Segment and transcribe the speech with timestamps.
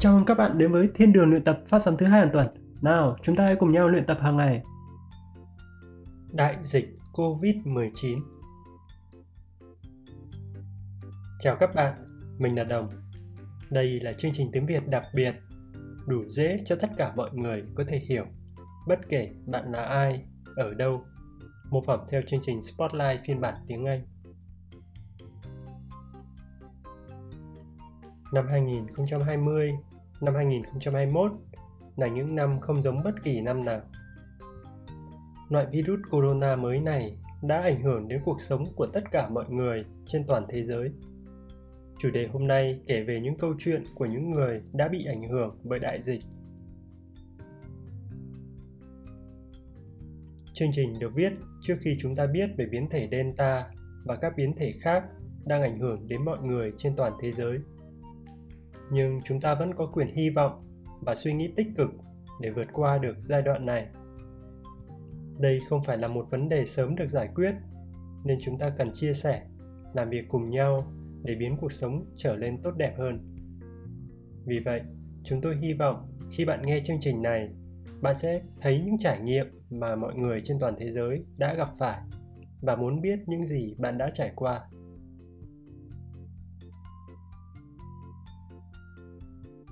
[0.00, 2.30] Chào mừng các bạn đến với Thiên đường luyện tập phát sóng thứ hai hàng
[2.32, 2.48] tuần.
[2.82, 4.62] Nào, chúng ta hãy cùng nhau luyện tập hàng ngày.
[6.32, 8.20] Đại dịch Covid-19
[11.40, 12.06] Chào các bạn,
[12.38, 12.90] mình là Đồng.
[13.70, 15.34] Đây là chương trình tiếng Việt đặc biệt,
[16.06, 18.24] đủ dễ cho tất cả mọi người có thể hiểu,
[18.88, 20.24] bất kể bạn là ai,
[20.56, 21.04] ở đâu,
[21.70, 24.02] mô phỏng theo chương trình Spotlight phiên bản tiếng Anh.
[28.32, 29.72] Năm 2020,
[30.20, 31.32] năm 2021
[31.96, 33.80] là những năm không giống bất kỳ năm nào.
[35.48, 39.44] Loại virus corona mới này đã ảnh hưởng đến cuộc sống của tất cả mọi
[39.48, 40.90] người trên toàn thế giới.
[41.98, 45.28] Chủ đề hôm nay kể về những câu chuyện của những người đã bị ảnh
[45.28, 46.20] hưởng bởi đại dịch.
[50.52, 53.66] Chương trình được viết trước khi chúng ta biết về biến thể Delta
[54.04, 55.04] và các biến thể khác
[55.44, 57.58] đang ảnh hưởng đến mọi người trên toàn thế giới
[58.92, 60.64] nhưng chúng ta vẫn có quyền hy vọng
[61.00, 61.90] và suy nghĩ tích cực
[62.40, 63.86] để vượt qua được giai đoạn này.
[65.38, 67.54] Đây không phải là một vấn đề sớm được giải quyết,
[68.24, 69.42] nên chúng ta cần chia sẻ,
[69.94, 73.36] làm việc cùng nhau để biến cuộc sống trở lên tốt đẹp hơn.
[74.46, 74.82] Vì vậy,
[75.24, 77.48] chúng tôi hy vọng khi bạn nghe chương trình này,
[78.00, 81.68] bạn sẽ thấy những trải nghiệm mà mọi người trên toàn thế giới đã gặp
[81.78, 82.00] phải
[82.62, 84.60] và muốn biết những gì bạn đã trải qua.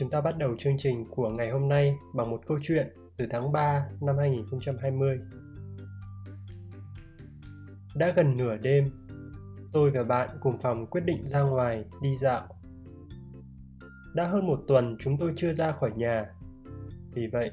[0.00, 3.26] Chúng ta bắt đầu chương trình của ngày hôm nay bằng một câu chuyện từ
[3.30, 5.20] tháng 3 năm 2020.
[7.94, 8.90] Đã gần nửa đêm,
[9.72, 12.48] tôi và bạn cùng phòng quyết định ra ngoài đi dạo.
[14.14, 16.34] Đã hơn một tuần chúng tôi chưa ra khỏi nhà,
[17.12, 17.50] vì vậy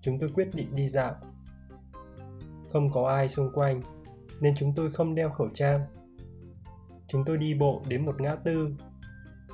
[0.00, 1.14] chúng tôi quyết định đi dạo.
[2.72, 3.80] Không có ai xung quanh
[4.40, 5.80] nên chúng tôi không đeo khẩu trang.
[7.06, 8.68] Chúng tôi đi bộ đến một ngã tư.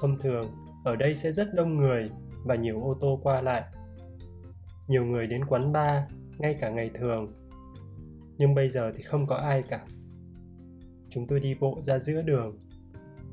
[0.00, 2.10] Thông thường ở đây sẽ rất đông người
[2.44, 3.64] và nhiều ô tô qua lại.
[4.88, 6.02] Nhiều người đến quán bar,
[6.38, 7.32] ngay cả ngày thường.
[8.38, 9.86] Nhưng bây giờ thì không có ai cả.
[11.10, 12.58] Chúng tôi đi bộ ra giữa đường.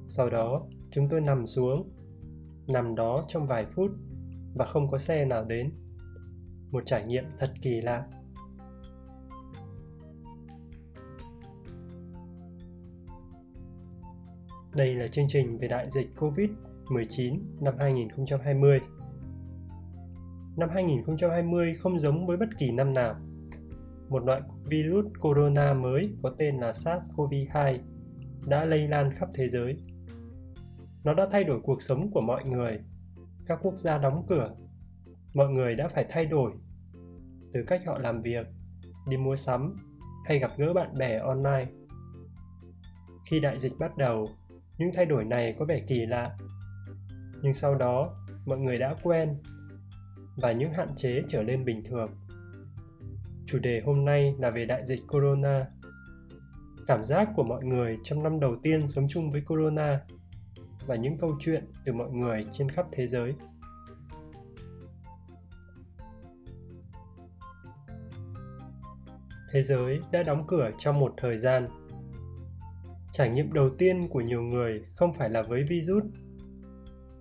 [0.08, 1.90] Sau đó, chúng tôi nằm xuống,
[2.68, 3.92] nằm đó trong vài phút
[4.56, 5.72] và không có xe nào đến.
[6.72, 8.08] Một trải nghiệm thật kỳ lạ.
[14.76, 16.50] Đây là chương trình về đại dịch covid.
[16.92, 18.80] 19 năm 2020.
[20.58, 23.16] Năm 2020 không giống với bất kỳ năm nào.
[24.10, 27.80] Một loại virus corona mới có tên là SARS-CoV-2
[28.46, 29.78] đã lây lan khắp thế giới.
[31.04, 32.80] Nó đã thay đổi cuộc sống của mọi người.
[33.46, 34.56] Các quốc gia đóng cửa.
[35.34, 36.52] Mọi người đã phải thay đổi
[37.54, 38.48] từ cách họ làm việc,
[39.10, 39.76] đi mua sắm
[40.26, 41.68] hay gặp gỡ bạn bè online.
[43.30, 44.30] Khi đại dịch bắt đầu,
[44.78, 46.38] những thay đổi này có vẻ kỳ lạ
[47.42, 48.16] nhưng sau đó,
[48.46, 49.38] mọi người đã quen
[50.36, 52.10] và những hạn chế trở nên bình thường.
[53.46, 55.66] Chủ đề hôm nay là về đại dịch corona.
[56.88, 60.02] Cảm giác của mọi người trong năm đầu tiên sống chung với corona
[60.86, 63.34] và những câu chuyện từ mọi người trên khắp thế giới.
[69.52, 71.68] Thế giới đã đóng cửa trong một thời gian.
[73.12, 76.04] Trải nghiệm đầu tiên của nhiều người không phải là với virus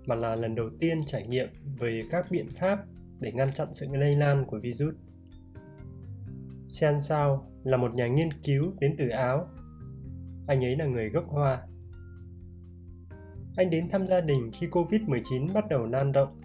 [0.07, 2.85] mà là lần đầu tiên trải nghiệm về các biện pháp
[3.21, 4.95] để ngăn chặn sự lây lan của virus.
[6.67, 9.49] Sean Sao là một nhà nghiên cứu đến từ Áo.
[10.47, 11.67] Anh ấy là người gốc Hoa.
[13.57, 16.41] Anh đến thăm gia đình khi Covid-19 bắt đầu lan rộng.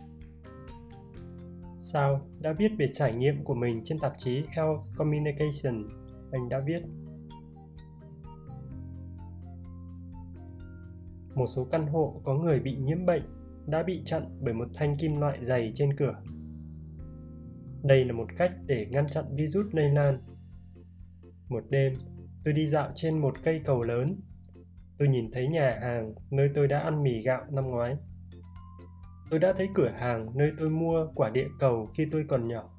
[1.78, 5.88] Sao đã viết về trải nghiệm của mình trên tạp chí Health Communication.
[6.31, 6.81] Anh đã viết
[11.35, 14.97] Một số căn hộ có người bị nhiễm bệnh đã bị chặn bởi một thanh
[14.97, 16.16] kim loại dày trên cửa.
[17.83, 20.19] Đây là một cách để ngăn chặn virus lây lan.
[21.49, 21.94] Một đêm,
[22.45, 24.19] tôi đi dạo trên một cây cầu lớn.
[24.97, 27.96] Tôi nhìn thấy nhà hàng nơi tôi đã ăn mì gạo năm ngoái.
[29.29, 32.78] Tôi đã thấy cửa hàng nơi tôi mua quả địa cầu khi tôi còn nhỏ.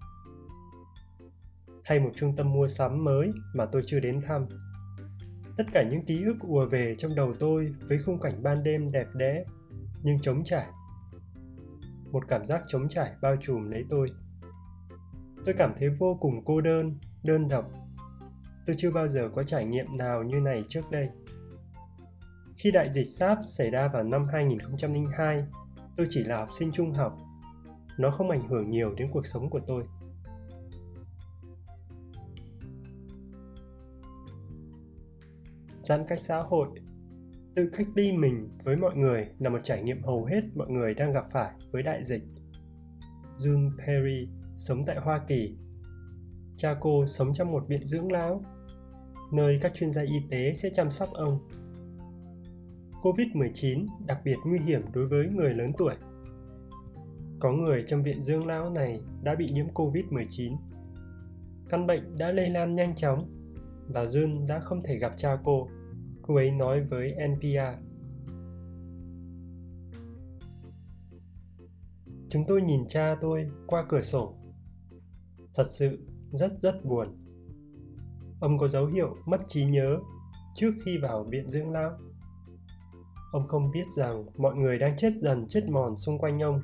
[1.84, 4.46] Hay một trung tâm mua sắm mới mà tôi chưa đến thăm.
[5.56, 8.92] Tất cả những ký ức ùa về trong đầu tôi với khung cảnh ban đêm
[8.92, 9.44] đẹp đẽ
[10.02, 10.66] nhưng trống trải
[12.12, 14.08] một cảm giác trống trải bao trùm lấy tôi
[15.44, 17.70] tôi cảm thấy vô cùng cô đơn đơn độc
[18.66, 21.08] tôi chưa bao giờ có trải nghiệm nào như này trước đây
[22.62, 25.44] khi đại dịch SARS xảy ra vào năm 2002,
[25.96, 27.18] tôi chỉ là học sinh trung học.
[27.98, 29.84] Nó không ảnh hưởng nhiều đến cuộc sống của tôi.
[35.80, 36.68] Giãn cách xã hội
[37.54, 40.94] Tự cách ly mình với mọi người là một trải nghiệm hầu hết mọi người
[40.94, 42.22] đang gặp phải với đại dịch.
[43.36, 45.56] June Perry sống tại Hoa Kỳ.
[46.56, 48.44] Cha cô sống trong một viện dưỡng lão,
[49.32, 51.38] nơi các chuyên gia y tế sẽ chăm sóc ông.
[53.02, 55.94] COVID-19 đặc biệt nguy hiểm đối với người lớn tuổi.
[57.40, 60.56] Có người trong viện dưỡng lão này đã bị nhiễm COVID-19.
[61.68, 63.30] Căn bệnh đã lây lan nhanh chóng
[63.88, 65.68] và Jun đã không thể gặp cha cô.
[66.22, 67.82] Cô ấy nói với NPR.
[72.28, 74.34] Chúng tôi nhìn cha tôi qua cửa sổ.
[75.54, 75.98] Thật sự
[76.32, 77.18] rất rất buồn.
[78.40, 79.98] Ông có dấu hiệu mất trí nhớ
[80.54, 81.98] trước khi vào viện dưỡng lão.
[83.32, 86.62] Ông không biết rằng mọi người đang chết dần chết mòn xung quanh ông.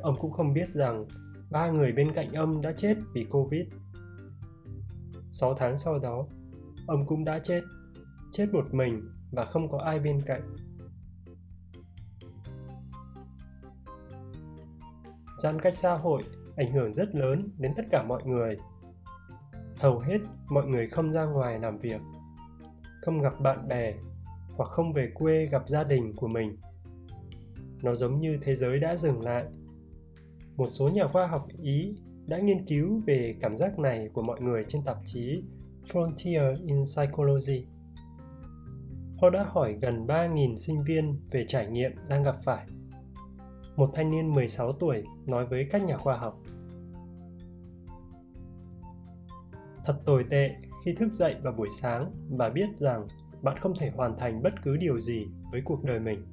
[0.00, 1.06] Ông cũng không biết rằng
[1.50, 3.66] ba người bên cạnh ông đã chết vì Covid.
[5.32, 6.26] 6 tháng sau đó,
[6.86, 7.60] ông cũng đã chết,
[8.32, 10.56] chết một mình và không có ai bên cạnh.
[15.38, 16.22] Giãn cách xã hội
[16.56, 18.56] ảnh hưởng rất lớn đến tất cả mọi người.
[19.76, 20.18] Hầu hết
[20.48, 22.00] mọi người không ra ngoài làm việc,
[23.02, 23.94] không gặp bạn bè
[24.56, 26.56] hoặc không về quê gặp gia đình của mình.
[27.82, 29.44] Nó giống như thế giới đã dừng lại.
[30.56, 31.94] Một số nhà khoa học Ý
[32.26, 35.42] đã nghiên cứu về cảm giác này của mọi người trên tạp chí
[35.92, 37.66] Frontier in Psychology.
[39.22, 42.66] Họ đã hỏi gần 3.000 sinh viên về trải nghiệm đang gặp phải.
[43.76, 46.40] Một thanh niên 16 tuổi nói với các nhà khoa học.
[49.84, 50.50] Thật tồi tệ
[50.84, 53.08] khi thức dậy vào buổi sáng và biết rằng
[53.42, 56.24] bạn không thể hoàn thành bất cứ điều gì với cuộc đời mình.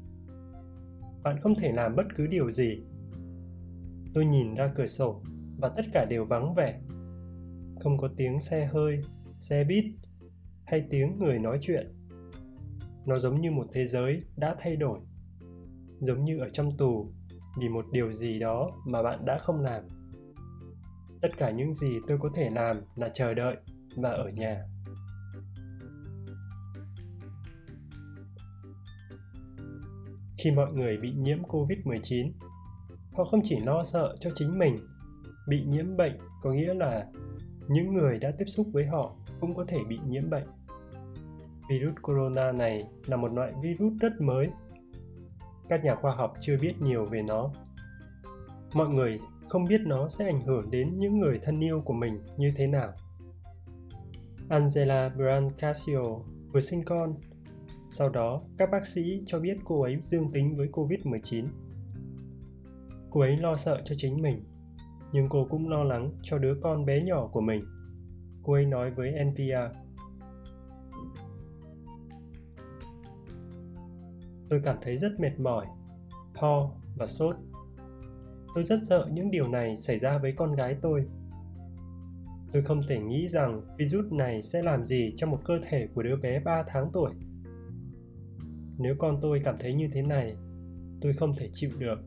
[1.23, 2.83] Bạn không thể làm bất cứ điều gì.
[4.13, 5.21] Tôi nhìn ra cửa sổ
[5.57, 6.79] và tất cả đều vắng vẻ.
[7.83, 9.01] Không có tiếng xe hơi,
[9.39, 9.85] xe buýt
[10.65, 11.98] hay tiếng người nói chuyện.
[13.05, 14.99] Nó giống như một thế giới đã thay đổi.
[15.99, 17.11] Giống như ở trong tù
[17.59, 19.83] vì một điều gì đó mà bạn đã không làm.
[21.21, 23.57] Tất cả những gì tôi có thể làm là chờ đợi
[23.95, 24.63] và ở nhà.
[30.37, 32.31] Khi mọi người bị nhiễm COVID-19,
[33.13, 34.77] họ không chỉ lo sợ cho chính mình
[35.47, 37.07] bị nhiễm bệnh có nghĩa là
[37.67, 40.47] những người đã tiếp xúc với họ cũng có thể bị nhiễm bệnh
[41.69, 44.49] virus corona này là một loại virus rất mới.
[45.69, 47.51] Các nhà khoa học chưa biết nhiều về nó.
[48.73, 49.19] Mọi người
[49.49, 52.67] không biết nó sẽ ảnh hưởng đến những người thân yêu của mình như thế
[52.67, 52.93] nào.
[54.49, 56.19] Angela brancasio
[56.53, 57.15] vừa sinh con.
[57.89, 61.45] Sau đó, các bác sĩ cho biết cô ấy dương tính với covid 19
[63.09, 64.43] cô ấy lo sợ cho chính mình,
[65.11, 67.65] nhưng cô cũng lo lắng cho đứa con bé nhỏ của mình.
[68.43, 69.75] Cô ấy nói với NPR.
[74.49, 75.65] Tôi cảm thấy rất mệt mỏi,
[76.35, 77.35] ho và sốt.
[78.55, 81.05] Tôi rất sợ những điều này xảy ra với con gái tôi.
[82.53, 86.03] Tôi không thể nghĩ rằng virus này sẽ làm gì trong một cơ thể của
[86.03, 87.11] đứa bé 3 tháng tuổi.
[88.77, 90.35] Nếu con tôi cảm thấy như thế này,
[91.01, 91.99] tôi không thể chịu được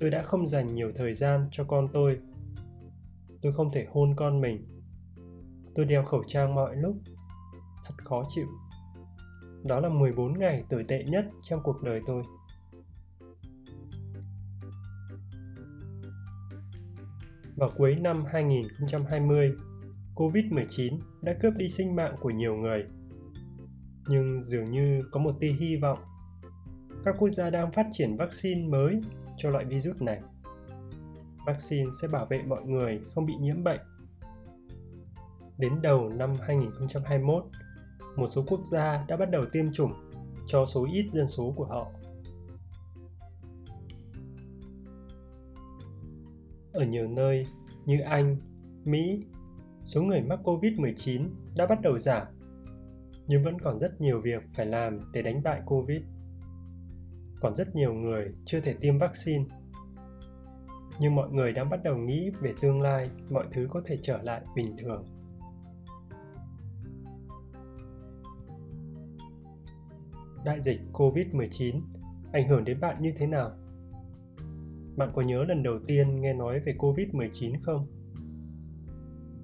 [0.00, 2.20] tôi đã không dành nhiều thời gian cho con tôi
[3.42, 4.66] tôi không thể hôn con mình
[5.74, 6.96] tôi đeo khẩu trang mọi lúc
[7.86, 8.46] thật khó chịu
[9.64, 12.22] đó là 14 ngày tồi tệ nhất trong cuộc đời tôi
[17.60, 19.52] Vào cuối năm 2020,
[20.14, 22.84] Covid-19 đã cướp đi sinh mạng của nhiều người.
[24.08, 25.98] Nhưng dường như có một tia hy vọng.
[27.04, 29.00] Các quốc gia đang phát triển vaccine mới
[29.36, 30.20] cho loại virus này.
[31.46, 33.80] Vaccine sẽ bảo vệ mọi người không bị nhiễm bệnh.
[35.58, 37.44] Đến đầu năm 2021,
[38.16, 39.92] một số quốc gia đã bắt đầu tiêm chủng
[40.46, 41.86] cho số ít dân số của họ.
[46.72, 47.46] Ở nhiều nơi
[47.86, 48.36] như Anh,
[48.84, 49.24] Mỹ,
[49.84, 52.26] số người mắc COVID-19 đã bắt đầu giảm,
[53.26, 56.02] nhưng vẫn còn rất nhiều việc phải làm để đánh bại COVID.
[57.40, 59.44] Còn rất nhiều người chưa thể tiêm vaccine.
[61.00, 64.22] Nhưng mọi người đang bắt đầu nghĩ về tương lai mọi thứ có thể trở
[64.22, 65.19] lại bình thường.
[70.44, 71.80] Đại dịch covid-19
[72.32, 73.50] ảnh hưởng đến bạn như thế nào
[74.96, 77.86] bạn có nhớ lần đầu tiên nghe nói về covid-19 không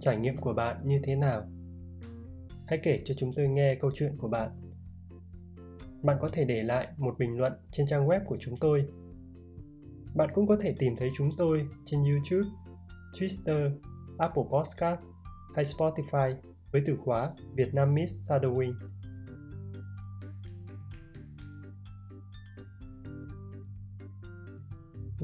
[0.00, 1.42] trải nghiệm của bạn như thế nào
[2.66, 4.50] hãy kể cho chúng tôi nghe câu chuyện của bạn
[6.06, 8.88] bạn có thể để lại một bình luận trên trang web của chúng tôi.
[10.14, 12.48] Bạn cũng có thể tìm thấy chúng tôi trên YouTube,
[13.12, 13.70] Twitter,
[14.18, 15.00] Apple Podcast
[15.54, 16.34] hay Spotify
[16.72, 18.72] với từ khóa Vietnamese Shadowing.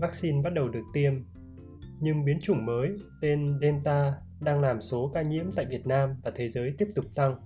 [0.02, 1.14] Vaccine bắt đầu được tiêm,
[2.00, 6.30] nhưng biến chủng mới tên Delta đang làm số ca nhiễm tại Việt Nam và
[6.34, 7.36] thế giới tiếp tục tăng.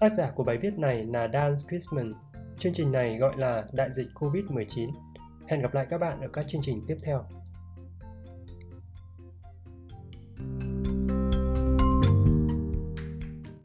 [0.00, 2.12] Tác giả của bài viết này là Dan Christman.
[2.58, 4.90] Chương trình này gọi là Đại dịch COVID-19.
[5.48, 7.24] Hẹn gặp lại các bạn ở các chương trình tiếp theo.